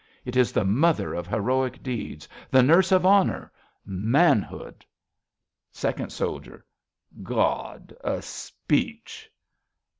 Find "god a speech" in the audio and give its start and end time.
7.21-9.29